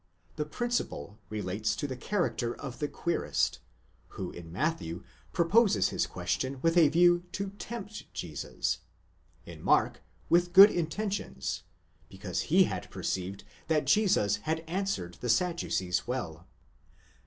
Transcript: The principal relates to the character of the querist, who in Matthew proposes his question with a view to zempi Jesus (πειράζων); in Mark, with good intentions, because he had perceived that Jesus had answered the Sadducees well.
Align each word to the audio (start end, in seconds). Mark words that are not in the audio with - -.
The 0.35 0.45
principal 0.47 1.19
relates 1.29 1.75
to 1.75 1.85
the 1.85 1.95
character 1.95 2.55
of 2.55 2.79
the 2.79 2.87
querist, 2.87 3.59
who 4.17 4.31
in 4.31 4.51
Matthew 4.51 5.03
proposes 5.31 5.89
his 5.89 6.07
question 6.07 6.57
with 6.63 6.75
a 6.75 6.87
view 6.89 7.25
to 7.33 7.51
zempi 7.51 8.05
Jesus 8.11 8.77
(πειράζων); 9.45 9.51
in 9.53 9.61
Mark, 9.63 10.01
with 10.27 10.53
good 10.53 10.71
intentions, 10.71 11.61
because 12.09 12.41
he 12.49 12.63
had 12.63 12.89
perceived 12.89 13.43
that 13.67 13.85
Jesus 13.85 14.37
had 14.37 14.61
answered 14.61 15.19
the 15.21 15.29
Sadducees 15.29 16.07
well. 16.07 16.47